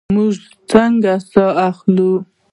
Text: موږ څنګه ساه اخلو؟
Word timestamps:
موږ 0.15 0.33
څنګه 0.71 1.13
ساه 1.31 1.51
اخلو؟ 1.69 2.11